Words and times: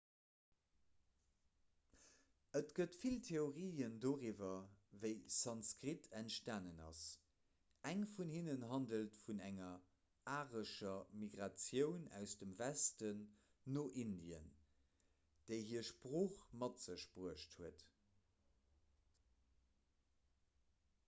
et 2.59 2.71
gëtt 2.77 2.95
vill 3.01 3.17
theorien 3.27 3.97
doriwwer 4.05 4.71
wéi 5.03 5.11
sanskrit 5.35 6.07
entstanen 6.21 6.81
ass 6.85 7.01
eng 7.91 8.01
vun 8.15 8.33
hinnen 8.37 8.65
handelt 8.73 9.21
vun 9.27 9.43
enger 9.49 9.77
arescher 10.37 11.07
migratioun 11.25 12.09
aus 12.23 12.35
dem 12.41 12.57
westen 12.65 13.23
no 13.77 13.87
indien 14.07 14.49
déi 15.51 15.57
hir 15.73 15.87
sprooch 15.93 16.43
mat 16.63 16.85
sech 16.89 17.07
bruecht 17.21 17.57
huet 17.61 17.87